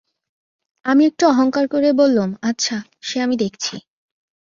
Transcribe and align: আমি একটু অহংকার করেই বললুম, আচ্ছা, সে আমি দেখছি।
আমি 0.85 1.03
একটু 1.05 1.23
অহংকার 1.27 1.65
করেই 1.67 1.93
বললুম, 1.93 2.29
আচ্ছা, 2.41 2.75
সে 3.01 3.17
আমি 3.21 3.35
দেখছি। 3.37 3.75